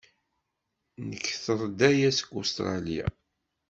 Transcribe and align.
Nekter-d 1.09 1.79
aya 1.89 2.09
seg 2.17 2.29
Ustṛalya. 2.39 3.05